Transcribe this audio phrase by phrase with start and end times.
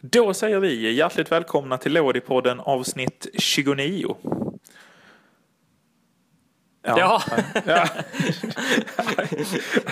[0.00, 4.16] Då säger vi hjärtligt välkomna till Lådipodden avsnitt 29.
[6.82, 7.22] Ja.
[7.66, 7.88] ja.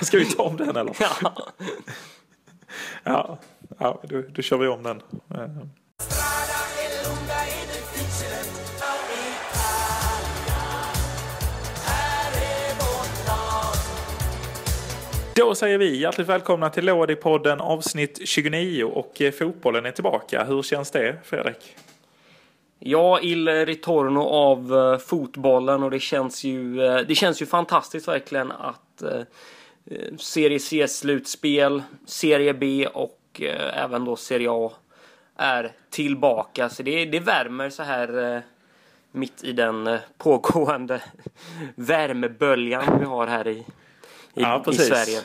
[0.03, 0.97] Ska vi ta om den eller?
[1.01, 1.33] Ja.
[3.03, 3.39] Ja,
[3.79, 5.03] ja då, då kör vi om den.
[15.39, 20.45] Då säger vi hjärtligt välkomna till Lådipodden avsnitt 29 och eh, fotbollen är tillbaka.
[20.45, 21.77] Hur känns det Fredrik?
[22.79, 28.09] Ja, Il Ritorno av eh, fotbollen och det känns ju, eh, det känns ju fantastiskt
[28.09, 29.21] verkligen att eh,
[30.19, 34.73] Serie C-slutspel, Serie B och eh, även då Serie A
[35.37, 36.69] är tillbaka.
[36.69, 38.41] Så det, det värmer så här eh,
[39.13, 41.03] mitt i den pågående
[41.75, 43.65] värmeböljan vi har här i,
[44.39, 44.87] i, Ja, i precis.
[44.87, 45.21] Sverige.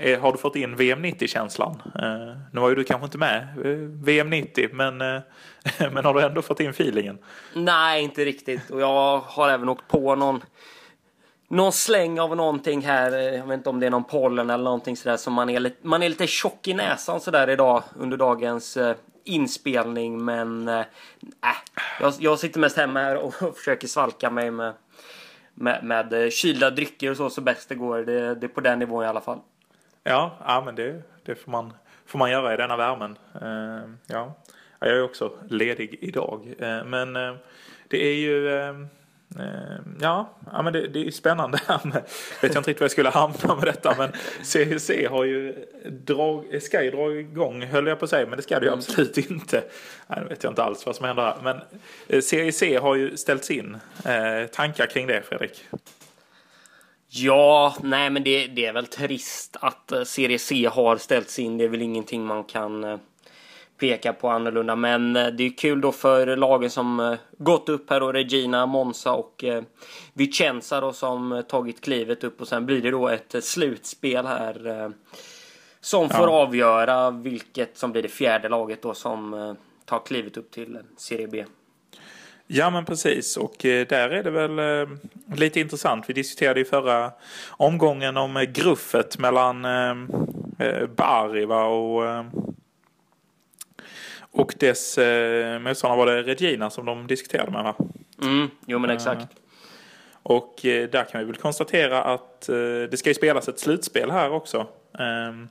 [0.00, 1.82] Eh, har du fått in VM 90-känslan?
[1.94, 3.70] Eh, nu var ju du kanske inte med eh,
[4.04, 5.20] VM 90 men, eh,
[5.92, 7.18] men har du ändå fått in feelingen?
[7.54, 8.70] Nej, inte riktigt.
[8.70, 10.40] Och jag har även åkt på någon,
[11.48, 13.12] någon släng av någonting här.
[13.12, 15.16] Jag vet inte om det är någon pollen eller någonting sådär.
[15.16, 18.96] Så man är lite, man är lite tjock i näsan sådär idag under dagens eh,
[19.24, 20.24] inspelning.
[20.24, 20.84] Men eh, äh,
[22.00, 24.72] jag, jag sitter mest hemma här och försöker svalka mig med,
[25.54, 27.98] med, med eh, kylda drycker och så så bäst det går.
[27.98, 29.38] Det, det är på den nivån i alla fall.
[30.04, 31.72] Ja, ja men det, det får, man,
[32.06, 33.18] får man göra i denna värmen.
[33.42, 34.34] Uh, ja.
[34.78, 36.54] Jag är också ledig idag.
[36.62, 37.36] Uh, men uh,
[37.88, 38.48] det är ju
[39.38, 42.02] eh, eh, Ja, ja men det, det är spännande här med,
[42.42, 46.62] vet jag inte riktigt var jag skulle hamna med detta men CHC har ju drag,
[46.62, 49.18] ska ju dra igång höll jag på att säga men det ska det ju absolut
[49.18, 49.64] inte.
[50.06, 51.56] Nej, nu vet jag inte alls vad som händer här men
[52.08, 53.76] eh, CHC har ju ställts in.
[54.04, 55.64] Eh, tankar kring det Fredrik?
[57.08, 61.58] Ja, nej men det, det är väl trist att eh, Serie C har ställts in.
[61.58, 63.00] Det är väl ingenting man kan
[63.82, 64.76] eh, peka på annorlunda.
[64.76, 68.12] Men eh, det är kul då för lagen som eh, gått upp här då.
[68.12, 69.62] Regina, Monza och eh,
[70.12, 72.40] Vicenza då som tagit klivet upp.
[72.40, 74.92] Och sen blir det då ett slutspel här.
[75.80, 76.42] Som får Ja.
[76.42, 81.44] avgöra vilket som blir det fjärde laget då som tar klivet upp till Serie B.
[82.46, 84.88] Ja men precis och där är det väl
[85.36, 86.04] lite intressant.
[86.08, 87.10] Vi diskuterade i förra
[87.50, 89.62] omgången om gruffet mellan
[90.96, 92.24] Bari va, och,
[94.32, 97.74] och dess eh, motståndare var det Regina som de diskuterade med va?
[98.22, 99.26] Mm, jo men exakt.
[100.22, 102.54] Och eh, där kan vi väl konstatera att eh,
[102.90, 104.66] det ska ju spelas ett slutspel här också.
[104.98, 105.48] Ehm,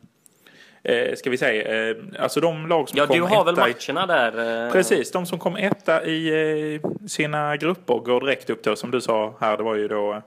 [0.84, 4.06] eh, ska vi säga, eh, alltså de lag som Ja, kom du har väl matcherna
[4.06, 4.66] där?
[4.68, 8.92] eh, Precis, de som kom etta i eh, sina grupper går direkt upp då, som
[8.92, 10.22] du sa här, det var ju då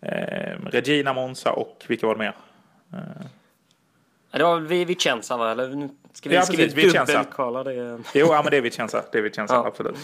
[0.00, 2.34] eh, Regina Monza och vilka var det mer?
[4.30, 5.50] Ja, Det var väl Vi- Vicenza va?
[5.52, 7.98] Eller ska vi, Ja, ska precis, vi dubbelkolla det?
[8.14, 9.66] Jo, ja, men det är Vicenza, det är Vicenza, Ja.
[9.66, 9.96] absolut.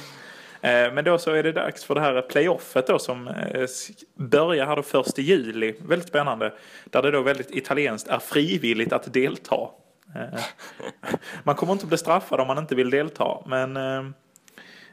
[0.61, 3.67] Eh, Men då så är det dags för det här playoffet då som eh,
[4.15, 5.75] börjar här då först i juli.
[5.81, 6.53] Väldigt spännande.
[6.85, 9.69] Där det då väldigt italienskt är frivilligt att delta.
[10.17, 10.41] Eh,
[11.45, 13.39] Man kommer inte bli straffad om man inte vill delta.
[13.47, 13.75] Men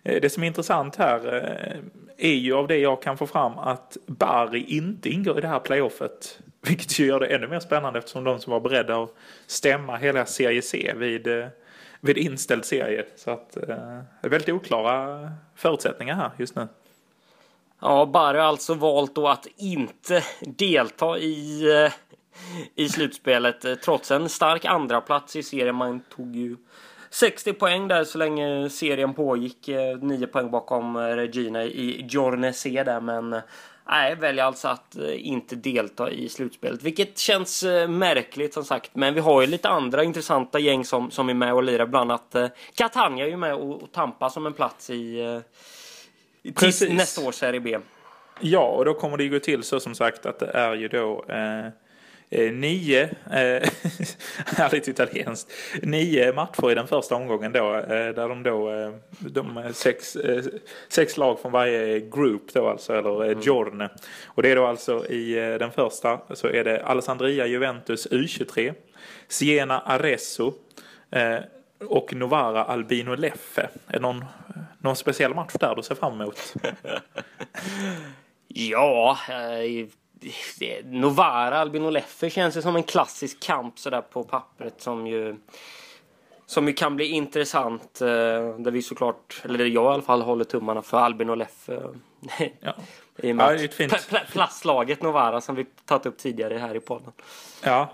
[0.04, 1.26] det som är intressant här
[2.18, 5.60] är ju av det jag kan få fram att Bari inte ingår i det här
[5.60, 6.40] playoffet.
[6.68, 9.14] Vilket ju gör det ännu mer spännande eftersom de som var beredda att
[9.48, 11.48] stämma hela Serie C vid, eh,
[12.02, 13.06] vid inställd serie.
[13.16, 13.68] Så att eh,
[14.22, 16.68] det är väldigt oklara förutsättningar här just nu.
[17.82, 21.92] Ja, Barry har alltså valt då att inte delta i, eh,
[22.76, 25.76] i slutspelet eh, trots en stark andra plats i serien.
[25.76, 26.58] Man tog ju
[27.10, 29.70] 60 poäng där så länge serien pågick.
[30.02, 33.42] 9 poäng bakom Regina i Giorne C där men
[33.88, 38.92] Nej, väljer alltså att eh, inte delta i slutspelet, vilket känns eh, märkligt som sagt.
[38.94, 41.86] Men vi har ju lite andra intressanta gäng som, som är med och lirar.
[41.86, 45.42] Bland annat eh, Catania är ju med och, och tampar som en plats i,
[46.44, 46.54] i
[46.90, 47.78] nästa års Serie B.
[48.40, 50.88] Ja, och då kommer det ju gå till så som sagt att det är ju
[50.88, 51.68] då eh,
[52.30, 53.70] eh, nio, eh,
[54.46, 59.64] härligt italienskt, nio matcher i den första omgången då, eh, där de då, eh, de
[59.74, 60.44] sex, eh,
[60.90, 63.90] sex lag från varje group då alltså, eller eh, Giorne.
[64.26, 68.74] Och det är då alltså i eh, den första så är det Alessandria Juventus U23,
[69.28, 70.54] Siena Arezzo,
[71.12, 71.38] eh,
[71.80, 73.70] och Novara Albino Leffe.
[73.88, 74.26] Är det någon,
[74.80, 76.54] någon speciell match där du ser fram emot?
[78.58, 79.88] Ja, eh,
[80.60, 85.36] det- Novara Albino Leffe känns ju som en klassisk kamp sådär på pappret som ju
[86.48, 88.02] Som ju kan bli intressant.
[88.02, 88.08] Eh,
[88.58, 91.70] där vi såklart, eller jag i alla fall håller tummarna för Albin och Leff.
[92.60, 92.74] Ja.
[93.18, 96.76] I och med Ja, fint- pla- pla- plastlaget Novara som vi tagit upp tidigare här
[96.76, 97.12] i podden.
[97.64, 97.90] Ja,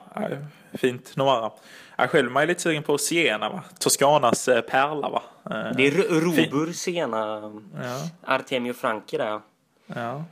[0.73, 1.15] fint.
[1.15, 1.51] Novara.
[1.97, 3.63] Jag själv är lite sugen på Siena, va?
[3.79, 5.21] Toscanas eh, pärla, va?
[5.45, 5.91] Eh, Det är
[6.21, 7.51] Robur Sena,
[7.81, 9.41] Ja, Artemio Franki där.
[9.85, 10.23] ja.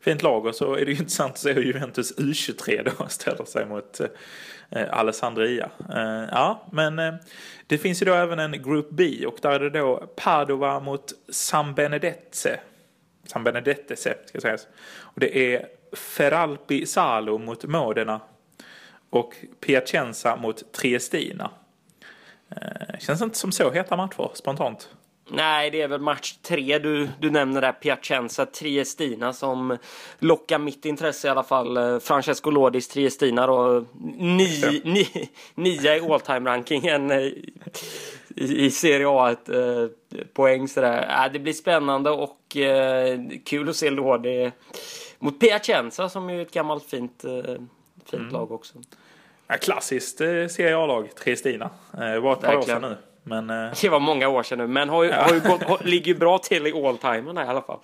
[0.00, 3.44] Fint lag och så är det ju intressant att se hur Juventus U23 då ställer
[3.44, 4.00] sig mot
[4.70, 5.70] eh, Alessandria.
[5.94, 7.14] Eh, ja, men eh,
[7.66, 11.12] det finns ju då även en Group B och där är det då Padova mot
[11.28, 12.60] San Benedetze.
[13.26, 14.66] San Benedetese ska sägas.
[14.98, 18.20] Och det är Feralpi Salo mot Modena
[19.10, 21.50] och Piacenza mot Triestina.
[22.50, 24.88] Eh, känns inte som så heta matcher spontant.
[25.28, 27.72] Nej, det är väl match tre du, du nämner där.
[27.72, 29.78] Piacenza, Triestina som
[30.18, 31.76] lockar mitt intresse i alla fall.
[31.76, 33.84] Eh, Francesco Lodis Triestina då.
[34.18, 37.52] Ni, ni, nia i all time rankingen eh, i,
[38.36, 39.30] i Serie A.
[39.30, 39.86] Ett, eh,
[40.32, 41.24] poäng sådär.
[41.26, 44.52] Äh, det blir spännande och eh, kul att se Lodi
[45.18, 47.54] mot Piacenza som är ett gammalt fint, eh,
[48.10, 48.74] fint lag också.
[49.46, 51.70] Ja, klassiskt eh, Serie A-lag, Triestina.
[51.94, 52.96] Eh, Det var ett par år sedan nu.
[53.22, 55.78] Men eh, Det var många år sedan nu, men har ju, har ju gått, har,
[55.84, 57.78] ligger ju bra till i all-timern i alla fall.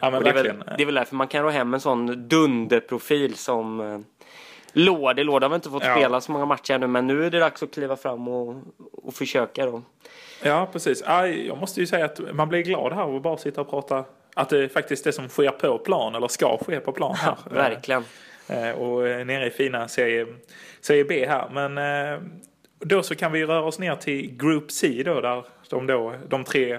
[0.00, 0.58] ja, men det, är verkligen.
[0.58, 3.98] väl, det är väl därför man kan ro hem en sån dunderprofil som eh,
[4.72, 5.24] Låde.
[5.24, 5.94] Låde har väl inte fått Ja.
[5.96, 8.56] spela så många matcher ännu, men nu är det dags att kliva fram och,
[8.92, 9.82] och försöka då.
[10.42, 11.02] Ja, precis.
[11.06, 14.04] Ja, jag måste ju säga att man blir glad här och bara sitta och prata
[14.34, 17.36] att det är faktiskt det som sker på plan eller ska ske på plan här.
[17.50, 18.04] Verkligen.
[18.48, 20.26] Eh, Och nere i fina serie,
[20.80, 21.48] serie B här.
[21.52, 21.78] Men
[22.78, 26.44] då så kan vi röra oss ner till Group C då där de, då, de
[26.44, 26.78] tre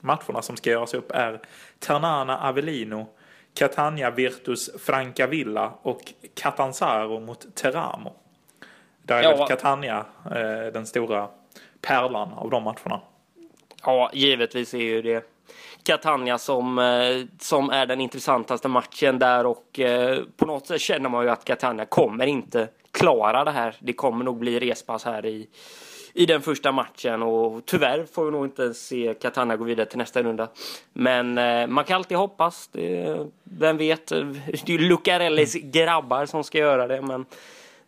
[0.00, 1.40] matcherna som ska göras upp är
[1.78, 3.06] Ternana Avellino,
[3.54, 6.00] Catania Virtus Francavilla och
[6.34, 8.12] Catanzaro mot Teramo.
[9.02, 9.46] Där är Ja.
[9.46, 11.28] Catania eh, den stora
[11.80, 13.00] pärlan av de matcherna.
[13.84, 15.24] Ja, givetvis är ju det
[15.82, 21.08] Catania som, eh, som är den intressantaste matchen där och eh, på något sätt känner
[21.08, 22.68] man ju att Catania kommer inte
[22.98, 23.74] klara det här.
[23.78, 25.48] Det kommer nog bli respass här i,
[26.12, 29.98] i den första matchen och tyvärr får vi nog inte se Catania gå vidare till
[29.98, 30.48] nästa runda.
[30.92, 32.68] Men eh, man kan alltid hoppas.
[32.72, 34.06] Det, vem vet?
[34.06, 34.16] Det
[34.66, 37.26] är ju Lucarellis grabbar som ska göra det, men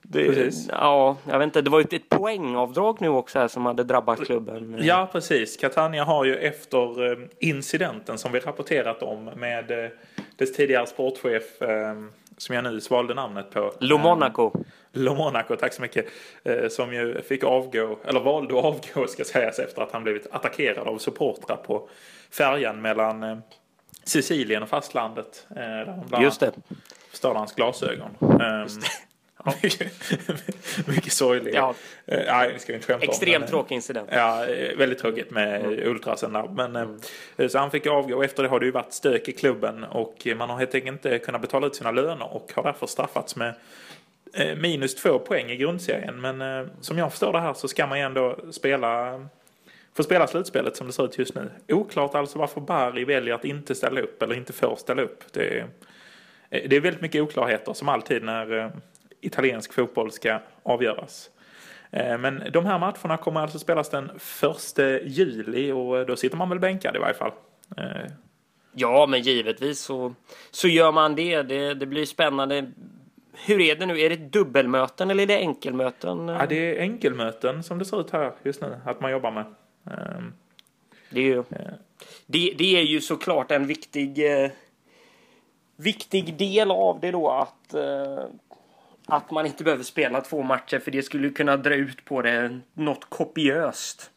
[0.03, 0.69] det, Precis.
[0.69, 1.63] ja, jag vet inte.
[1.63, 4.79] Det var ju ett poängavdrag nu också här som hade drabbat klubben.
[4.83, 5.57] Ja, precis.
[5.57, 9.91] Catania har ju efter eh, incidenten som vi rapporterat om med eh,
[10.37, 11.95] dess tidigare sportchef eh,
[12.41, 13.73] som jag nu svalde namnet på.
[13.79, 14.53] Lo Eh, Monaco.
[14.93, 16.07] Lo Monaco, tack så mycket.
[16.45, 20.27] Eh, som ju fick avgå, eller valde att avgå ska sägas efter att han blivit
[20.31, 21.89] attackerad av supportrar på
[22.31, 23.39] färjan mellan eh,
[24.05, 25.47] Sicilien och fastlandet.
[25.49, 26.53] Där Just det.
[27.13, 28.11] stal hans glasögon.
[28.21, 28.69] Ehm,
[29.63, 29.93] mycket,
[30.87, 31.55] mycket sorgligt.
[31.55, 31.75] Ja.
[32.07, 33.07] Eh, nej, ska vi inte skämta.
[33.07, 34.09] Extremt tråkig incident.
[34.13, 36.49] Ja, eh, väldigt tråkigt med ultrasen där.
[36.49, 36.77] Men,
[37.37, 39.85] eh, Så han fick avgå och efter det har det ju varit stök i klubben
[39.85, 43.37] och man har helt enkelt inte kunnat betala ut sina löner och har därför straffats
[43.37, 43.55] med
[44.35, 46.21] eh, minus två poäng i grundserien.
[46.21, 49.21] Men som jag förstår det här så ska man ju ändå spela
[49.97, 51.51] få spela slutspelet som det ser ut just nu.
[51.69, 55.25] Oklart alltså varför Bari väljer att inte ställa upp eller inte får ställa upp.
[55.33, 55.67] Det är,
[56.69, 58.73] det är väldigt mycket oklarheter som alltid när
[59.21, 61.31] italiensk fotboll ska avgöras.
[61.91, 64.11] Eh, Men de här matcherna kommer alltså spelas den
[64.77, 67.33] 1 juli och då sitter man väl bänkad i varje fall.
[67.77, 68.11] Eh,
[68.73, 70.15] Ja, men givetvis så,
[70.51, 71.43] så gör man det.
[71.43, 71.75] det.
[71.75, 72.71] Det blir spännande.
[73.47, 74.01] Hur är det nu?
[74.01, 76.29] Är det dubbelmöten eller är det enkelmöten?
[76.29, 79.45] Ja, det är enkelmöten som det ser ut här just nu att man jobbar med.
[79.87, 80.23] Eh,
[81.11, 81.43] Det är ju,
[82.27, 84.51] det, det är ju såklart en viktig, eh,
[85.77, 88.25] viktig del av det då att, eh,
[89.11, 92.61] att man inte behöver spela två matcher för det skulle kunna dra ut på det
[92.75, 94.11] något kopiöst.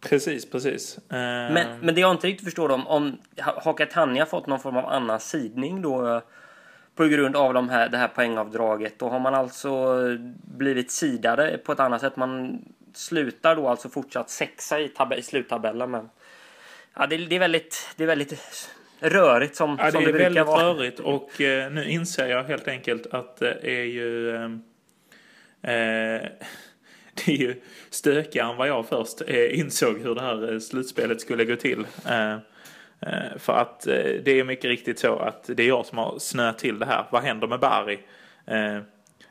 [0.00, 0.98] Precis, precis.
[0.98, 4.76] Eh, Men, men det jag inte riktigt förstår om, om har Catania fått någon form
[4.76, 6.22] av annan sidning då
[6.94, 8.98] på grund av de här, det här poängavdraget.
[8.98, 9.96] Då har man alltså
[10.42, 12.16] blivit sidade på ett annat sätt.
[12.16, 15.90] Man slutar då alltså fortsatt sexa i, tab- i sluttabellen.
[15.90, 16.10] Men
[16.94, 18.70] ja, det, det, är väldigt, det är väldigt
[19.00, 20.62] rörigt som, Ja, det som är det brukar väldigt vara.
[20.62, 24.36] rörigt och eh, nu inser jag helt enkelt att det är ju...
[24.36, 24.42] Eh,
[25.62, 26.22] eh,
[27.14, 31.20] det är ju stökigare än vad jag först eh, insåg hur det här eh, slutspelet
[31.20, 31.86] skulle gå till.
[33.36, 33.80] För att
[34.24, 37.04] det är mycket riktigt så att det är jag som har snöat till det här.
[37.10, 37.98] Vad händer med Bari?
[38.46, 38.78] Eh,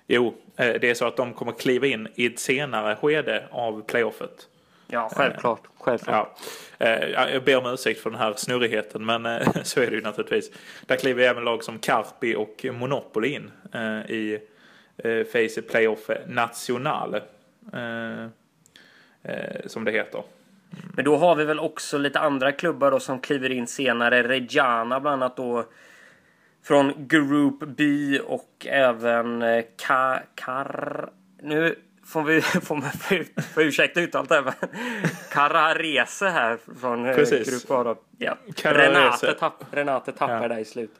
[0.07, 4.47] jo, det är så att de kommer kliva in i ett senare skede av playoffet.
[4.91, 5.61] Ja, självklart.
[5.77, 6.37] självklart.
[6.77, 6.85] Ja.
[6.85, 9.95] Eh, ja, Jag ber om ursäkt för den här snurrigheten men eh, så är det
[9.95, 10.51] ju naturligtvis.
[10.85, 14.39] Där kliver även lag som Carpi och Monopoly in eh, i
[14.97, 17.21] eh, Face Playoff Nationale.
[17.73, 18.27] Eh,
[19.65, 20.23] som det heter.
[20.95, 24.27] Men då har vi väl också lite andra klubbar då som kliver in senare.
[24.27, 25.65] Reggiana bland annat då.
[26.63, 27.83] Från Group B
[28.19, 29.43] och även
[29.77, 31.09] Ka Kar...
[31.41, 31.75] Nu
[32.09, 32.91] får vi får man
[33.53, 34.53] får ursäkta uttalet här.
[35.31, 37.49] Carrarese här från Precis.
[37.67, 37.95] Grupp A.
[38.17, 38.37] Ja.
[38.63, 40.47] Renate, tapp, Renate tappar Ja.
[40.47, 40.99] där i slutet.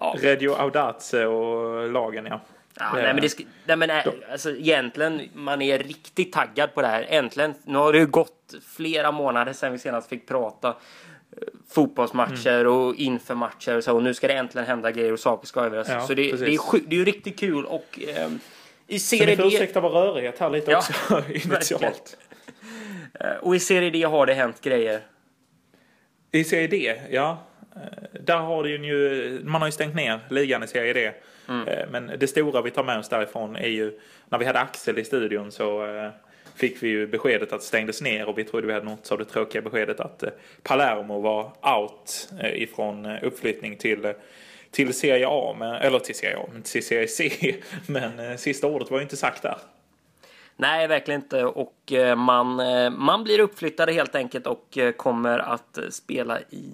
[0.00, 0.16] Ja.
[0.18, 2.40] Reggio Audace och lagen ja.
[2.80, 6.88] Ja, nej, men det, nej, men äh, alltså, egentligen, man är riktigt taggad på det
[6.88, 7.06] här.
[7.08, 10.74] Äntligen, nu har det ju gått flera månader sedan vi senast fick prata eh,
[11.70, 12.72] fotbollsmatcher Mm.
[12.72, 13.94] och inför matcher och så.
[13.96, 15.88] Och nu ska det äntligen hända grejer och saker ska avgöras.
[15.88, 18.38] Ja, så det, det, är sju, det är ju riktigt kul och ehm,
[18.88, 22.16] i Så ni Serie får ursäkta vår rörighet här lite Ja, också initialt.
[23.20, 25.00] eh, Och i Serie D har det hänt grejer.
[26.32, 27.38] I Serie D, ja.
[27.76, 31.12] Eh, Där har det ju, man har ju stängt ner ligan i Serie D.
[31.48, 34.98] Eh, Men det stora vi tar med oss därifrån är ju, när vi hade Axel
[34.98, 35.86] i studion så
[36.56, 39.18] fick vi ju beskedet att det stängdes ner och vi trodde vi hade nått av
[39.18, 40.24] det tråkiga beskedet att
[40.62, 44.12] Palermo var out ifrån uppflyttning till
[44.70, 47.56] till Serie A, men, eller till Serie A, men till Serie C.
[47.86, 49.58] Men eh, sista ordet var ju inte sagt där.
[50.56, 51.44] Nej, verkligen inte.
[51.44, 56.72] Och eh, man, eh, man blir uppflyttade helt enkelt och eh, kommer att spela i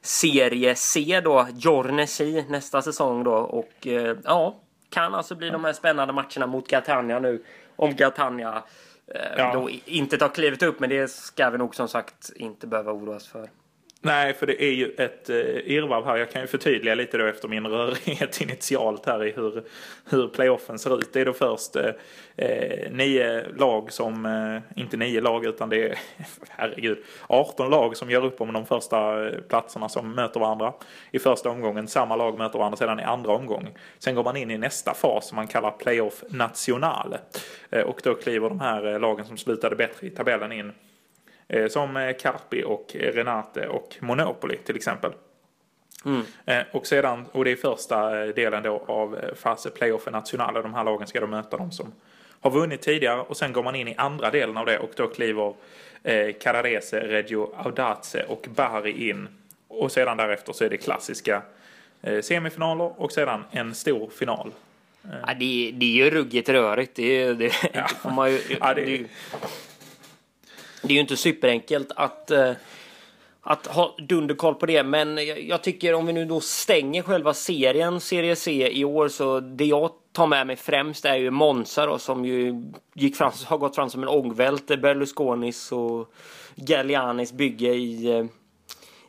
[0.00, 3.34] Serie C då, Giornesi nästa säsong då.
[3.34, 3.86] Och
[4.24, 4.56] ja,
[4.90, 7.44] kan alltså bli de här spännande matcherna mot Catania nu.
[7.76, 8.62] Om Catania
[9.36, 9.52] Ja.
[9.54, 13.28] då inte tar klivet upp, men det ska vi nog som sagt inte behöva oroas
[13.28, 13.50] för.
[14.00, 16.16] Nej, för det är ju ett eh, irrvarv här.
[16.16, 19.62] Jag kan ju förtydliga lite då efter min rörighet initialt här i hur,
[20.10, 21.12] hur playoffen ser ut.
[21.12, 21.90] Det är då först eh,
[22.36, 25.98] eh nio lag som, eh, inte nio lag utan det är,
[26.48, 30.72] herregud, 18 lag som gör upp om de första eh, platserna som möter varandra
[31.10, 31.88] i första omgången.
[31.88, 33.72] Samma lag möter varandra sedan i andra omgången.
[33.98, 37.16] Sen går man in i nästa fas som man kallar playoff national.
[37.70, 40.72] Eh, och då kliver de här eh, lagen som slutade bättre i tabellen in
[41.70, 45.12] som eh, Carpi och eh, Renate och Monopoli till exempel.
[46.46, 50.62] Eh, Och sedan, och det är första eh, delen då av eh, fase playoff nationale.
[50.62, 51.92] De här lagen ska då möta de som
[52.40, 55.06] har vunnit tidigare och sen går man in i andra delen av det och då
[55.08, 55.54] kliver
[56.02, 59.28] eh, Carrarese, Reggio Audace och Bari in.
[59.68, 61.42] Och sedan därefter så är det klassiska
[62.02, 64.52] eh, semifinaler och sedan en stor final.
[65.26, 66.94] Ja, det, det är ju ruggigt rörigt.
[66.94, 68.10] Det, det, Ja.
[68.10, 69.04] man ju, Ja, det- det,
[70.86, 72.52] det är ju inte superenkelt att, eh,
[73.40, 74.82] att ha dunderkoll på det.
[74.82, 79.08] Men jag, jag tycker om vi nu då stänger själva serien, Serie C i år,
[79.08, 82.62] så det jag tar med mig främst är ju Monza då, som ju
[82.94, 84.66] gick fram, har gått fram som en ångvält.
[84.66, 86.12] Berlusconis och
[86.54, 88.24] Gallianis bygge i eh,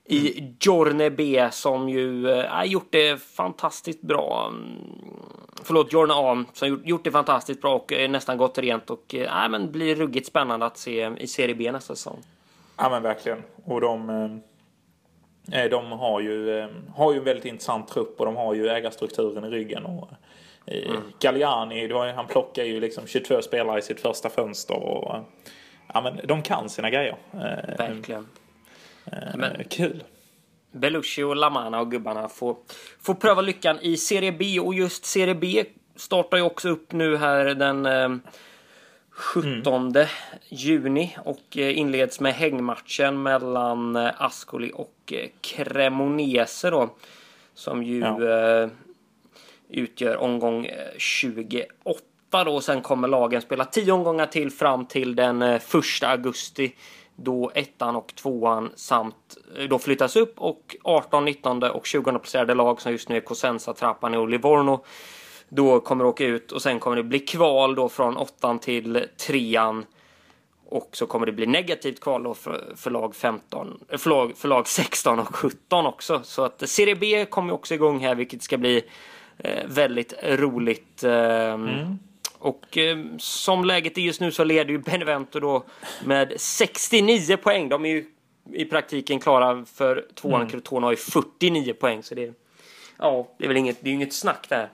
[0.10, 4.54] i Giorne B som ju eh, har gjort det fantastiskt bra.
[5.70, 8.90] Mm, Förlåt, Giorne A som gjort, gjort det fantastiskt bra och eh, nästan gått rent
[8.90, 12.20] och eh, nej, men blir ruggigt spännande att se i Serie B nästa säsong.
[12.78, 13.44] Ja men verkligen.
[13.66, 14.10] Och de,
[15.52, 18.70] eh, de har, ju, eh, har ju en väldigt intressant trupp och de har ju
[18.70, 19.86] ägarstrukturen i ryggen.
[19.86, 20.10] Och,
[20.66, 24.76] eh, Galliani, han plockar ju liksom 22 spelare i sitt första fönster.
[24.84, 25.22] Och, eh,
[25.94, 27.18] ja, men de kan sina grejer.
[27.34, 28.28] Eh, Verkligen.
[29.06, 30.04] eh, Men- Kul.
[30.72, 32.58] Belushi och Lamana och gubbarna får,
[33.02, 37.18] får pröva lyckan i Serie B och just Serie B startar ju också upp nu
[37.18, 38.10] här den eh,
[39.12, 39.94] 17
[40.50, 46.90] juni och eh, inleds med hängmatchen mellan eh, Ascoli och eh, Cremonese då.
[47.54, 48.70] Som ju Ja.
[49.70, 51.64] utgör omgång eh, 28
[52.46, 52.56] då.
[52.56, 55.64] Och sen kommer lagen spela 10 omgångar till fram till den eh, 1
[56.04, 56.76] augusti.
[57.20, 62.54] Då ettan och tvåan samt eh, då flyttas upp och 18, 19 och 20 placerade
[62.54, 64.84] lag som just nu är Cosenza, Trapani och Livorno
[65.50, 69.86] då kommer åka ut och sen kommer det bli kval då från åttan till trean.
[70.70, 74.38] Och så kommer det bli negativt kval då för, för, lag 15, eh, för, lag,
[74.38, 76.22] för lag 16 och 17 också.
[76.24, 78.84] Så att Serie B kommer också igång här vilket ska bli
[79.38, 81.04] eh, väldigt roligt.
[81.04, 81.58] Eh,
[82.40, 85.64] och eh, som läget är just nu så leder ju Benevento då
[86.06, 87.70] med 69 poäng.
[87.70, 88.06] De är ju
[88.54, 90.42] i praktiken klara för tvåan.
[90.42, 90.50] Mm.
[90.50, 92.04] Crotone har ju 49 poäng.
[92.04, 92.34] Så det,
[92.98, 94.70] ja, det är väl inget, det är inget snack där.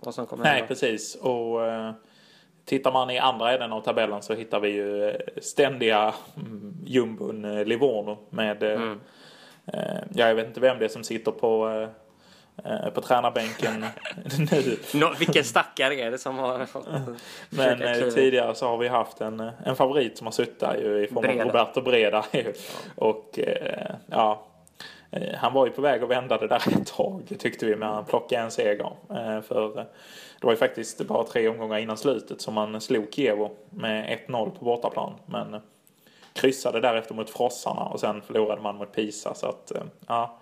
[0.00, 0.66] Vad som kommer Nej hända.
[0.68, 1.14] precis.
[1.14, 1.92] Och eh,
[2.64, 7.44] tittar man i andra änden av tabellen så hittar vi ju eh, ständiga mm, jumbon
[7.44, 9.00] eh, Livorno med eh, Mm.
[9.66, 11.88] eh, ja, jag vet inte vem det är som sitter på eh,
[12.94, 13.80] på tränarbänken
[14.50, 14.76] nu.
[14.94, 16.88] Nå, vilken stackare är det som har fått
[17.50, 20.76] Men eh, tidigare så har vi haft en, eh, en favorit som har suttit där
[20.76, 21.42] ju i form Breda.
[21.42, 22.24] av Roberto Breda.
[22.32, 22.52] ju.
[22.94, 24.46] Och eh, ja,
[25.10, 27.90] eh, han var ju på väg att vända det där ett tag tyckte vi med
[27.90, 28.92] att plocka en seger.
[29.10, 29.86] Eh, för
[30.40, 34.50] det var ju faktiskt bara tre omgångar innan slutet som man slog Kievo med 1-0
[34.58, 35.14] på bortaplan.
[35.26, 35.60] Men
[36.32, 39.34] kryssade därefter mot Frossarna och sen förlorade man mot Pisa.
[39.34, 39.72] Så att,
[40.06, 40.37] ja,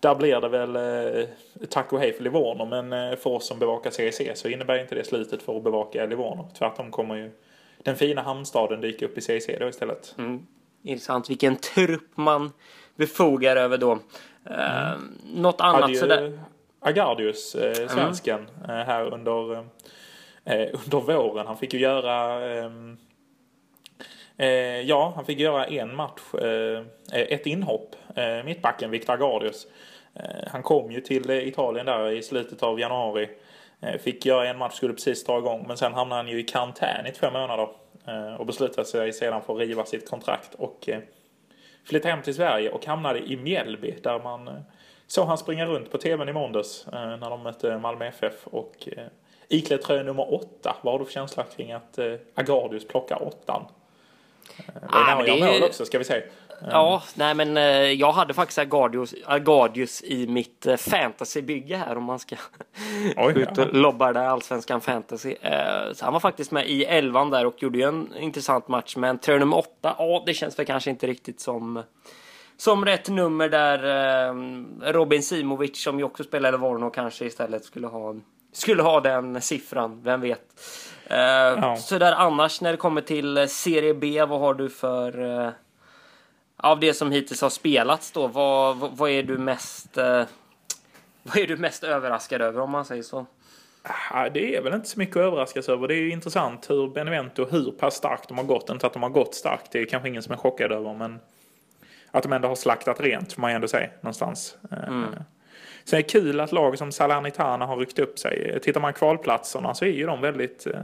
[0.00, 1.28] där blir det väl eh,
[1.68, 2.64] tack och hej för Livorno.
[2.64, 6.06] Men eh, för oss som bevakar CEC så innebär inte det slutet för att bevaka
[6.06, 6.50] Livorno.
[6.58, 7.30] Tvärtom kommer ju
[7.78, 10.14] den fina hamnstaden dyka upp i CEC då istället.
[10.18, 10.46] Mm.
[10.82, 12.52] Intressant vilken trupp man
[12.96, 13.92] befogar över då.
[14.50, 15.18] Eh, mm.
[15.34, 16.40] något annat Hade ju sådär?
[16.80, 17.88] Agardius, eh, mm.
[17.88, 18.86] svensken, mm.
[18.86, 19.52] här under,
[20.44, 21.46] eh, under våren.
[21.46, 22.96] Han fick ju göra ehm,
[24.40, 29.66] Eh, ja, han fick göra en match, eh, ett inhopp, eh, mittbacken Victor Gardius.
[30.46, 33.28] Han kom ju till Italien där i slutet av januari.
[34.00, 37.06] fick göra en match, skulle precis dra igång, men sen hamnade han ju i karantän
[37.06, 37.68] i två månader.
[38.38, 40.88] och beslutade sig sedan för att riva sitt kontrakt och
[41.84, 44.64] flytta hem till Sverige och hamnade i Mjällby där man
[45.06, 48.88] såg han springa runt på tvn i måndags när de mötte Malmö FF och
[49.48, 50.76] iklädd tröja nummer åtta.
[50.82, 51.98] Vad har du för känsla kring att
[52.34, 53.66] Agardius plockar åttan?
[54.56, 56.22] Det är nära jag mål också ska vi säga.
[56.68, 62.04] Ja, nej men eh, jag hade faktiskt Agardius, Agardius i mitt eh, fantasybygge här om
[62.04, 62.36] man ska
[63.16, 65.34] Oj, ut och lobba där allsvenskan fantasy.
[65.40, 68.96] Eh, så han var faktiskt med i elvan där och gjorde ju en intressant match.
[68.96, 71.82] Men tröja nummer åtta, ja det känns väl kanske inte riktigt som
[72.56, 78.14] som rätt nummer där Robin Simovic som ju också spelade Vorno kanske istället skulle ha
[78.52, 80.42] skulle ha den siffran, vem vet.
[81.08, 81.76] Ja.
[81.76, 85.52] Så där annars när det kommer till Serie B, vad har du för...
[86.62, 89.98] Av det som hittills har spelats då, vad, vad, vad är du mest...
[89.98, 90.04] Uh,
[91.22, 93.26] vad är du mest överraskad över om man säger så?
[94.12, 95.88] Ja, det är väl inte så mycket att överraskas över.
[95.88, 98.70] Det är ju intressant hur Benevento, hur pass starkt de har gått.
[98.70, 101.20] Inte att de har gått starkt, det är kanske ingen som är chockad över, men
[102.10, 104.56] att de ändå har slaktat rent, får man ändå säga, någonstans.
[104.70, 105.04] Mm.
[105.84, 108.60] Sen är det kul att lag som Salernitana har ryckt upp sig.
[108.62, 110.80] Tittar man kvalplatserna så är ju de väldigt, eh,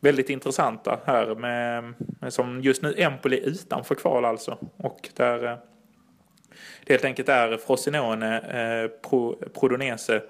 [0.00, 4.58] väldigt intressanta här med, med som just nu Empoli utanför kval alltså.
[4.76, 5.58] Och där
[6.84, 10.22] det helt enkelt är Frosinone, eh, Pro, Prodonese,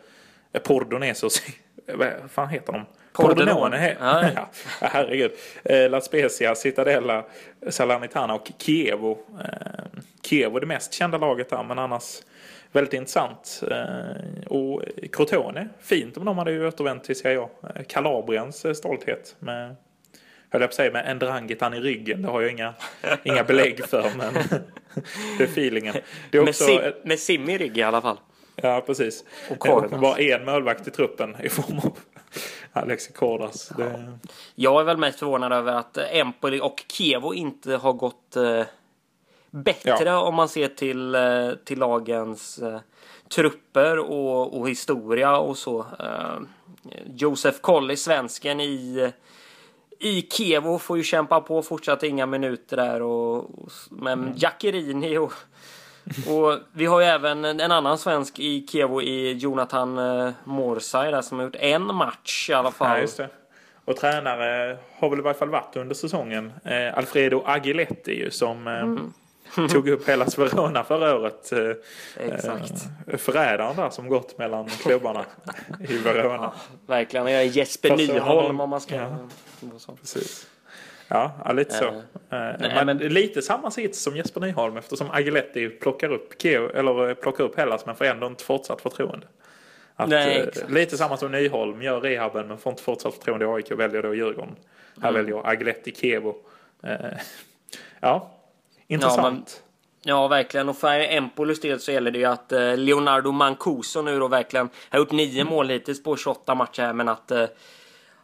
[0.52, 1.42] eh, Pordonesos,
[1.94, 2.84] vad fan heter de?
[3.12, 3.96] Pordenone.
[4.00, 4.48] Ja,
[4.80, 5.32] herregud.
[5.64, 7.24] Eh, La Spezia, Cittadella,
[7.68, 9.18] Salernitana och Chievo.
[9.40, 12.22] Eh, Chievo är det mest kända laget där, men annars
[12.72, 13.62] väldigt intressant.
[13.70, 17.48] Eh, och Crotone, fint om de hade ju återvänt till Serie A.
[17.74, 19.76] Eh, Kalabriens eh, stolthet med
[20.50, 22.22] höll jag på att säga med en Drangetan i ryggen.
[22.22, 22.74] Det har jag inga,
[23.22, 24.34] inga belägg för men
[25.38, 25.94] det är feelingen.
[26.30, 28.18] Det är också, med, sim, med sim i rygg i alla fall.
[28.56, 29.24] Ja precis.
[29.50, 29.58] Och
[30.00, 31.98] bara en målvakt i truppen i form av
[32.72, 33.68] Alexi Cordas.
[33.68, 34.18] Det...
[34.54, 38.36] Jag är väl mest förvånad över att Empoli och Kevo inte har gått
[39.64, 40.20] bättre ja.
[40.20, 42.80] om man ser till, eh, till lagens eh,
[43.34, 45.78] trupper och, och historia och så.
[45.80, 46.38] Eh,
[47.06, 49.12] Josef Colley, svensken i
[49.98, 54.32] i Kevo får ju kämpa på fortsatt inga minuter där och, och men mm.
[54.36, 55.32] Jackerini och,
[56.28, 61.22] och vi har ju även en annan svensk i Kevo i Jonathan eh, Morsay där
[61.22, 63.06] som har gjort en match i alla fall.
[63.18, 63.26] Ja,
[63.84, 66.52] och tränare har väl i varje fall varit under säsongen.
[66.64, 69.12] Eh, Alfredo Agiletti ju som eh, mm
[69.70, 71.52] tog upp hela Verona förra året.
[71.52, 71.70] Eh,
[72.16, 72.72] Exakt.
[73.06, 75.24] Eh, förrädaren där som gått mellan klubbarna
[75.88, 76.34] i Verona.
[76.42, 76.54] Ja,
[76.86, 78.94] verkligen, jag är Jesper Nyholm om man ska...
[78.94, 79.18] Ja,
[80.00, 80.46] precis.
[81.08, 81.84] Ja, lite så.
[81.84, 87.14] Uh, nej, men, lite samma sits som Jesper Nyholm eftersom Agiletti plockar upp, Keo, eller
[87.14, 89.26] plockar upp Hellas men får ändå inte fortsatt förtroende.
[89.96, 93.70] Att, nej, lite samma som Nyholm gör rehaben men får inte fortsatt förtroende i AIK
[93.70, 94.56] och väljer då Djurgården.
[95.00, 95.22] Här mm.
[95.22, 96.36] väljer Agiletti Kevo.
[98.00, 98.35] Ja,
[98.88, 99.62] Intressant.
[100.02, 100.68] Ja, ja, verkligen.
[100.68, 104.68] Och för Empolis del så gäller det ju att eh, Leonardo Mancuso nu då verkligen
[104.90, 105.52] har gjort nio mm.
[105.52, 107.46] mål hittills på 28 matcher här, men att eh,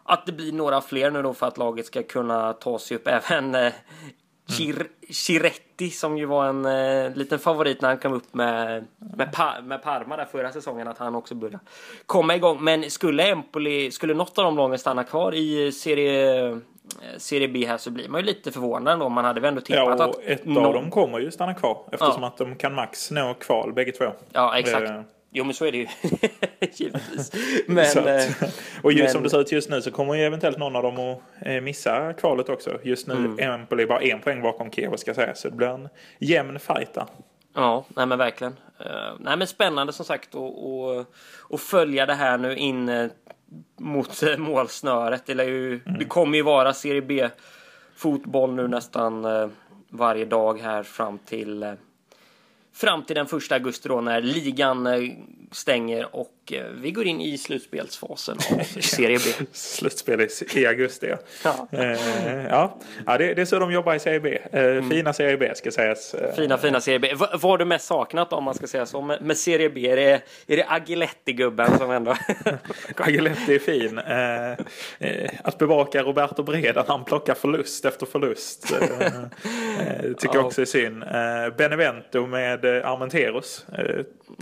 [0.04, 3.08] att det blir några fler nu då för att laget ska kunna ta sig upp.
[3.08, 3.72] Även eh,
[4.48, 8.84] Chir Chiretti som ju var en eh, liten favorit när han kom upp med,
[9.16, 10.88] med, pa med Parma där förra säsongen.
[10.88, 11.58] Att han också började
[12.06, 12.64] komma igång.
[12.64, 16.56] Men skulle Empoli, skulle något av de lagen stanna kvar i serie Eh,
[17.16, 19.08] Serie B här så blir man ju lite förvånad ändå.
[19.08, 22.22] Man hade väl ändå tippat ja, och ett av dem kommer ju stanna kvar eftersom
[22.22, 22.28] ja.
[22.28, 24.04] att de kan max nå kval bägge två.
[24.32, 24.86] Ja, exakt.
[24.86, 25.04] Det...
[25.34, 25.86] Jo, men så är det ju.
[26.72, 27.32] Givetvis.
[27.66, 28.48] Men, att, eh,
[28.82, 29.12] och just men...
[29.12, 31.60] som det ser ut just nu så kommer ju eventuellt någon av dem att eh,
[31.60, 32.78] missa kvalet också.
[32.82, 33.38] Just nu mm.
[33.38, 35.34] Empoli bara en poäng bakom Kiev ska säga.
[35.34, 37.06] Så det blir en jämn fight där.
[37.54, 38.52] Ja, nej men verkligen.
[38.80, 40.34] Uh, nej men spännande som sagt
[41.50, 42.88] att följa det här nu in
[43.80, 45.26] mot målsnöret.
[45.26, 45.98] Det, ju, mm.
[45.98, 47.28] det kommer ju vara Serie B
[47.96, 49.48] fotboll nu nästan eh,
[49.88, 51.72] varje dag här fram till eh,
[52.72, 55.12] fram till den första augusti då när ligan eh,
[55.52, 59.46] stänger och eh, vi går in i slutspelsfasen av Serie B.
[59.52, 61.18] Slutspel i, augusti ja.
[61.44, 61.78] Ja.
[61.78, 62.78] Eh, ja.
[63.06, 64.38] ja det, det är så de jobbar i Serie B.
[64.52, 66.14] Eh, Fina Serie B ska sägas.
[66.14, 67.08] Eh, Fina, fina Serie B.
[67.20, 69.90] V- vad har du mest saknat om man ska säga så med, med Serie B?
[69.90, 72.16] Är det, är det Agiletti-gubben som ändå...
[72.96, 73.98] Agiletti är fin.
[73.98, 78.62] Eh, att bevaka Roberto Breda han plockar förlust efter förlust.
[80.18, 80.44] Tycker Ja.
[80.44, 81.04] också är synd.
[81.56, 83.66] Benevento med Armenteros.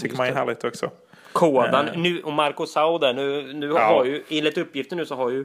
[0.00, 0.90] Tycker man är härligt också.
[1.32, 3.78] Kodan nu och Marco Sauda nu, nu Ja.
[3.80, 5.44] har ju enligt uppgifter nu så har ju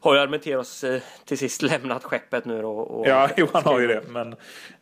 [0.00, 2.70] har ju Armenteros eh, till sist lämnat skeppet nu då.
[2.72, 4.02] Och, Ja, jo, han har ju det.
[4.08, 4.32] Men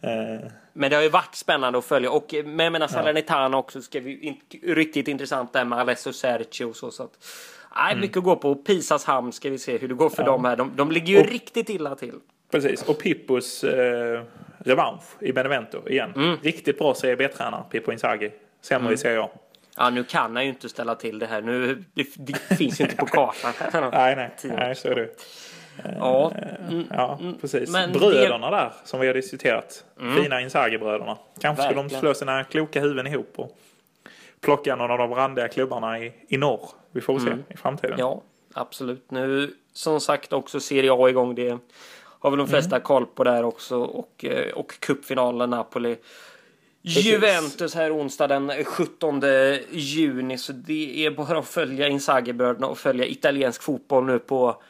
[0.01, 3.57] eh, Men det har ju varit spännande att följa och eh, men jag menar Salernitana
[3.59, 4.37] också ska vi in,
[4.75, 6.91] riktigt intressant där med Alessio Sergio och så.
[6.91, 7.11] så att,
[7.77, 8.01] nej, Mm.
[8.01, 8.55] mycket att gå på.
[8.55, 10.57] Pisas hamn ska vi se hur det går för dem här.
[10.57, 12.15] De, de ligger ju Och- riktigt illa till.
[12.51, 12.83] precis.
[12.83, 14.23] Och Pippos eh,
[14.59, 16.13] revansch i Benevento igen.
[16.17, 16.37] Mm.
[16.43, 18.31] Riktigt bra Serie B-tränare, Pippo Inzaghi.
[18.61, 19.31] Sämre i Serie A.
[19.81, 21.43] Ja, nu kan han ju inte ställa till det här.
[21.43, 23.53] Nu, det, det finns ju inte på kartan.
[23.93, 25.09] Nej, nej, nej, så är det.
[25.99, 26.33] Ja,
[26.91, 27.71] Ja, precis.
[27.73, 29.85] men Bröderna där som vi har diskuterat.
[30.23, 31.17] Fina Inzaghi-bröderna.
[31.41, 32.01] Kanske skulle de Verkligen.
[32.01, 33.59] slå sina kloka huvuden ihop och
[34.41, 36.69] plocka någon av de randiga klubbarna i, i norr.
[36.93, 37.95] Vi får se i framtiden.
[37.99, 38.23] Ja,
[38.55, 39.11] absolut.
[39.11, 41.35] Nu som sagt också Serie A igång.
[41.35, 41.59] Det
[42.03, 43.79] har väl de flesta koll på där också.
[43.81, 45.97] Och, eh, och cupfinalen Napoli.
[46.83, 49.21] Juventus här onsdag den 17
[49.71, 50.39] juni.
[50.39, 54.63] Så det är bara att följa Inzaghi-bröderna och följa italiensk fotboll nu på,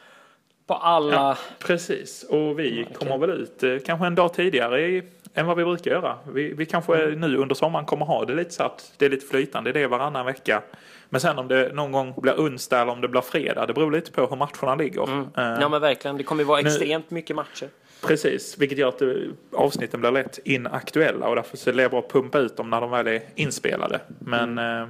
[0.67, 1.15] på alla.
[1.15, 2.23] Ja, precis.
[2.23, 5.91] Och vi kommer väl ut eh, kanske en dag tidigare i, än vad vi brukar
[5.91, 6.17] göra.
[6.33, 9.25] Vi, vi kanske nu under sommaren kommer ha det lite så att det är lite
[9.25, 9.71] flytande.
[9.71, 10.61] Det är varannan vecka.
[11.09, 13.65] Men sen om det någon gång blir onsdag eller om det blir fredag.
[13.65, 15.03] Det beror lite på hur matcherna ligger.
[15.19, 16.17] Eh, Ja men verkligen.
[16.17, 17.67] Det kommer ju vara Nu- extremt mycket matcher.
[18.03, 19.01] Precis, vilket gör att
[19.53, 22.81] avsnitten blir lätt inaktuella och därför så är det bra att pumpa ut dem när
[22.81, 23.99] de väl är inspelade.
[24.19, 24.81] Men, eh,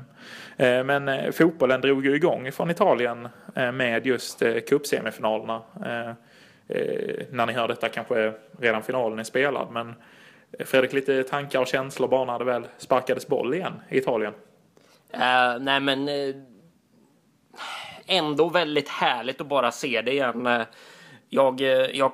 [0.57, 5.61] eh, men eh, fotbollen drog ju igång från Italien med just cupsemifinalerna.
[7.29, 9.67] När ni hör detta kanske redan finalen är spelad.
[9.71, 9.93] Men
[10.59, 14.33] Fredrik, lite tankar och känslor bara när det väl sparkades boll igen i Italien.
[15.13, 16.35] Eh, nej men eh,
[18.05, 20.65] ändå väldigt härligt att bara se det igen.
[21.29, 21.61] Jag,
[21.93, 22.11] jag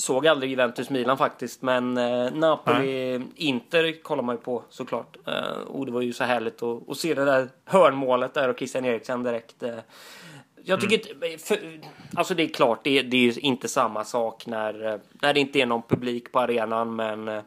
[0.00, 5.16] såg aldrig Juventus Milan faktiskt, men eh, Napoli Inter kollar man ju på såklart.
[5.26, 8.58] Eh, och det var ju så härligt att, att se det där hörnmålet där och
[8.58, 9.62] Christian Eriksen direkt.
[9.62, 9.78] Eh,
[10.64, 11.58] jag tycker inte, för,
[12.14, 15.60] alltså det är klart, det, det är inte samma sak när, eh, när det inte
[15.60, 17.42] är någon publik på arenan, men eh,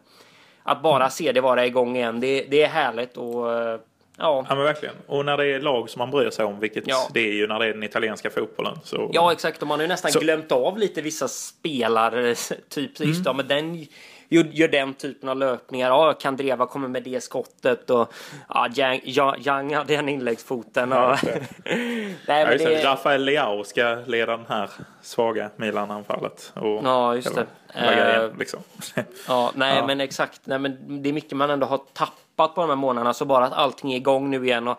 [0.64, 3.80] att bara se det vara igång igen, det, det är härligt och eh,
[4.24, 4.46] ja.
[4.50, 4.96] Ja men verkligen.
[5.08, 7.08] Och när det är lag som man bryr sig om, vilket Ja.
[7.14, 8.80] det är ju när det är den italienska fotbollen.
[8.84, 9.10] Så...
[9.14, 9.62] Ja, exakt.
[9.62, 12.36] Och man har ju nästan Så- glömt av lite vissa spelare.
[12.70, 13.86] Typ, så just ja, men den
[14.30, 15.90] gör, den typen av löpningar.
[15.90, 18.14] Ja, Kandreva kommer med det skottet och
[18.50, 20.92] ja, Yang, ja, Yang hade den inläggsfoten.
[20.94, 20.98] Och...
[21.00, 21.18] Ja,
[21.66, 22.84] Nej, Ja, men just det.
[22.84, 24.70] Rafael Leao ska leda den här
[25.02, 26.52] svaga Milan-anfallet.
[26.56, 27.46] Och, Ja, just det.
[27.74, 28.60] eller igen, Eh, liksom.
[29.28, 29.88] ja, nej, Ja.
[29.88, 30.42] men exakt.
[30.44, 33.14] Nej, men det är mycket man ändå har tappat på de här månaderna.
[33.14, 34.68] Så bara att allting är igång nu igen.
[34.68, 34.78] Och,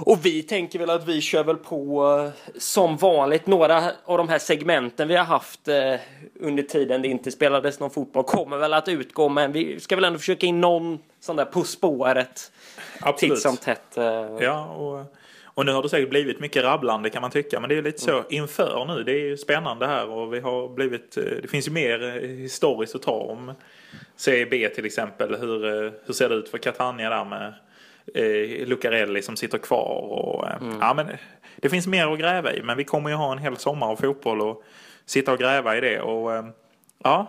[0.00, 3.46] och vi tänker väl att vi kör väl på eh, som vanligt.
[3.46, 5.94] Några av de här segmenten vi har haft eh,
[6.40, 9.28] under tiden det inte spelades någon fotboll kommer väl att utgå.
[9.28, 12.52] Men vi ska väl ändå försöka in någon sån där På spåret
[13.16, 13.96] titt som tätt.
[13.96, 14.04] Eh,
[14.40, 17.60] Ja, och, och nu har det säkert blivit mycket rabblande kan man tycka.
[17.60, 18.24] Men det är lite så Mm.
[18.28, 19.02] inför nu.
[19.02, 21.14] Det är ju spännande här och vi har blivit...
[21.42, 23.52] Det finns ju mer historiskt att ta om
[24.16, 25.34] Serie B till exempel.
[25.40, 27.54] Hur, eh, hur ser det ut för Catania där med
[28.14, 29.98] eh, Lucarelli som sitter kvar.
[30.12, 30.78] Och, eh, Mm.
[30.80, 31.06] ja, men
[31.56, 32.62] det finns mer att gräva i.
[32.62, 34.62] Men vi kommer ju ha en hel sommar av fotboll och
[35.06, 36.00] sitta och gräva i det.
[36.00, 36.44] Och, eh,
[37.06, 37.26] Ja,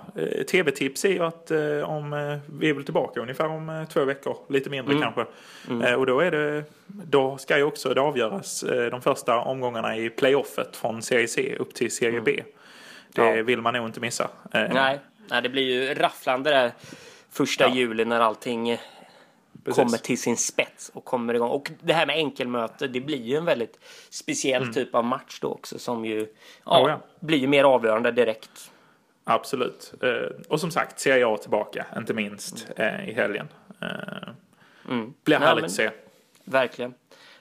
[0.52, 1.52] tv-tips är ju att
[1.86, 5.26] om vi är väl tillbaka ungefär om två veckor, lite mindre kanske.
[5.84, 10.10] Eh, och då är det, då ska ju också det avgöras de första omgångarna i
[10.10, 12.44] playoffet från Serie C upp till Serie B.
[13.16, 13.44] Det Ja.
[13.44, 14.30] vill man nog inte missa.
[14.54, 16.72] Nej, nej, det blir ju rafflande där
[17.30, 17.76] första Ja.
[17.76, 18.78] juli när allting
[19.64, 19.84] precis.
[19.84, 21.50] kommer till sin spets och kommer igång.
[21.50, 25.48] Och det här med enkelmöte, det blir ju en väldigt speciell typ av match då
[25.48, 26.28] också som ju
[26.66, 27.02] ja, Oh ja.
[27.20, 28.72] blir ju mer avgörande direkt.
[29.24, 29.94] Absolut.
[30.02, 33.48] Eh, och som sagt, Serie A tillbaka, inte minst eh, i helgen.
[33.82, 33.88] Eh,
[34.90, 35.14] Mm.
[35.24, 35.90] blir härligt att se.
[36.44, 36.94] Verkligen.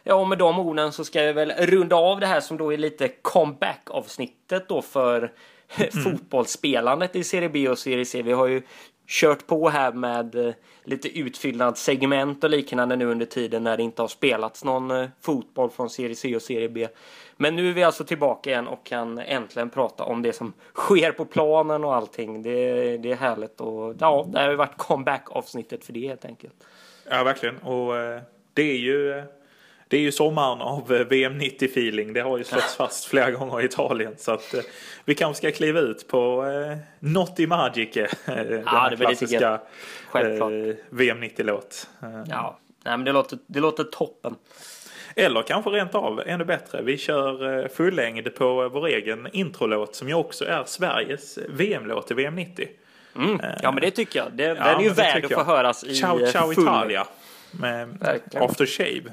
[0.03, 2.73] Ja, och med de orden så ska jag väl runda av det här som då
[2.73, 5.33] är lite comeback-avsnittet då för
[6.05, 8.23] fotbollsspelandet i Serie B och Serie C.
[8.23, 8.63] Vi har ju
[9.07, 14.03] kört på här med eh, lite utfyllnadssegment och liknande nu under tiden när det inte
[14.03, 16.89] har spelats någon eh, fotboll från Serie C och Serie B.
[17.37, 21.13] Men nu är vi alltså tillbaka igen och kan äntligen prata om det som sker
[21.13, 22.43] på planen och allting.
[22.43, 26.55] Det, det är härligt och ja, det har ju varit comeback-avsnittet för det helt enkelt.
[27.11, 27.59] Ja, verkligen.
[27.59, 28.21] Och eh,
[28.55, 29.23] det är ju...
[29.95, 32.13] Det är ju sommaren av eh, VM 90-feeling.
[32.13, 34.15] Det har ju slått fast flera gånger i Italien.
[34.19, 34.61] Så att eh,
[35.05, 38.01] vi kanske ska kliva ut på eh, Notti Magiche.
[38.27, 39.61] Eh, den det här klassiska
[40.15, 40.47] eh,
[40.91, 41.89] VM 90-låt.
[42.03, 44.35] Eh, Ja, nej, men det låter, det låter toppen.
[45.17, 46.83] Eller kanske rent av ännu bättre.
[46.83, 52.35] Vi kör fullängd på vår egen introlåt som ju också är Sveriges VM-låt i VM
[52.35, 52.69] 90.
[53.17, 53.41] Mm.
[53.63, 54.33] Ja, men det tycker jag.
[54.33, 57.07] Det, den Ja, är ju värd att få höras i Ciao Ciao full- Italia.
[57.51, 58.45] Med Verkligen.
[58.45, 58.91] After Shave.
[59.07, 59.13] Eh,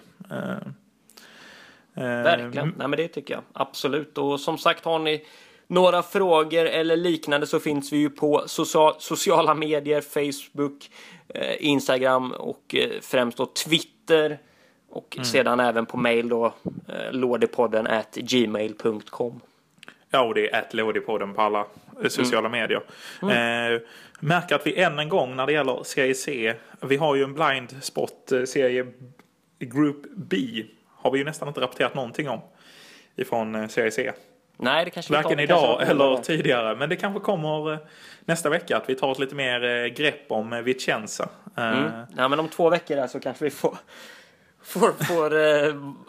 [1.96, 2.74] Verkligen.
[2.78, 3.44] Nej, men det tycker jag.
[3.54, 4.18] Absolut.
[4.18, 5.26] Och som sagt, har ni
[5.68, 10.92] några frågor eller liknande så finns vi ju på social, sociala medier, Facebook,
[11.28, 14.40] eh, Instagram och eh, främst då Twitter.
[14.90, 15.26] Och Mm.
[15.26, 16.46] sedan även på mail då,
[16.88, 19.42] eh, lådepodden at gmail.com.
[20.10, 21.66] Ja, och det är ett Lådipodden på alla
[22.04, 22.62] eh, sociala Mm.
[22.62, 22.82] medier.
[23.22, 23.82] Eh,
[24.20, 27.34] märker att vi än en gång när det gäller Serie C, vi har ju en
[27.34, 28.88] blind spot eh, serie
[29.66, 30.64] Group B.
[30.96, 32.40] Har vi ju nästan inte rapporterat någonting om.
[33.16, 34.12] Ifrån eh, Serie C.
[34.58, 36.76] Nej, det kanske vi Varken tar- idag kanske- eller tidigare.
[36.76, 37.80] Men det kanske kommer eh,
[38.26, 41.30] nästa vecka att vi tar ett lite mer eh, grepp om Vicenza.
[41.58, 41.84] Mm.
[42.18, 43.78] Ja, men om två veckor där så kanske vi får,
[44.64, 45.34] får, får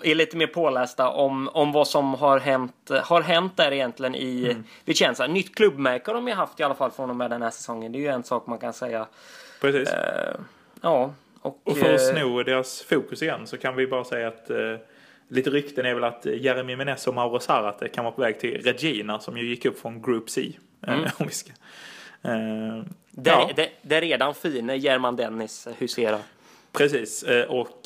[0.07, 4.45] är lite mer pålästa om, om vad som har hänt, har hänt där egentligen i
[4.51, 4.65] Mm.
[4.85, 5.27] Vicenza.
[5.27, 7.93] Nytt klubbmärke har de ju haft i alla fall från och med den här säsongen.
[7.93, 9.07] Det är ju en sak man kan säga.
[9.61, 9.89] Precis.
[9.89, 10.35] Eh,
[10.83, 14.29] ja, och, Och för att eh, sno deras fokus igen så kan vi bara säga
[14.29, 14.77] att eh,
[15.29, 18.63] lite rykten är väl att Jeremy Menez och Mauro Zarate kan vara på väg till
[18.63, 20.53] Regina som ju gick upp från Group C.
[20.87, 21.09] eh, Mm.
[21.19, 21.53] om vi ska.
[23.11, 26.19] Det, ja, det, det är redan fine German Dennis huserar.
[26.73, 27.25] precis.
[27.49, 27.81] Och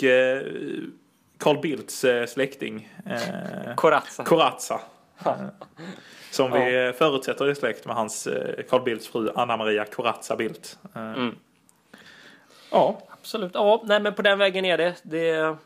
[1.39, 2.89] Carl Bildts släkting
[3.77, 4.25] Corazza.
[4.25, 4.81] Corazza.
[6.31, 8.29] Som vi förutsätter är släkt med hans
[8.69, 10.79] Carl Bildts fru Anna Maria Corazza Bildt.
[10.95, 11.35] Mm.
[12.71, 13.55] Ja, Absolut.
[13.55, 14.95] Ja, nej, men på den vägen är det.
[15.03, 15.57] Det,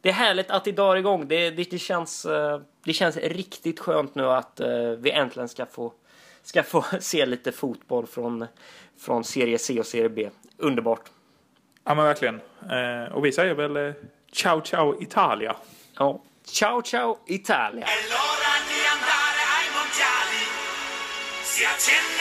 [0.00, 1.28] det är härligt att det drar igång.
[1.28, 5.66] Det, det, det, känns, eh, det känns riktigt skönt nu att eh, vi äntligen ska
[5.66, 5.92] få,
[6.42, 8.46] ska få se lite fotboll från,
[9.00, 10.30] från Serie C och Serie B.
[10.56, 11.10] Underbart.
[11.84, 12.40] ja men verkligen.
[12.70, 13.92] Eh, och vi säger väl
[14.32, 15.56] ciao ciao Italia.
[15.98, 16.20] Ja.
[16.44, 17.84] Ciao, ciao, Italia!
[17.84, 20.42] È l'ora di andare ai mondiali.
[21.42, 22.17] Si accende